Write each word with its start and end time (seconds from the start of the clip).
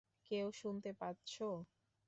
কেউ 0.31 0.47
শুনতে 0.53 0.91
পাচ্ছ? 0.93 1.33